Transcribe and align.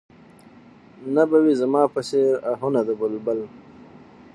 نه 1.15 1.23
به 1.29 1.37
وي 1.43 1.53
زما 1.61 1.83
په 1.93 2.01
څېر 2.09 2.29
اهونه 2.51 2.79
د 2.87 2.89
بلبل 2.99 3.39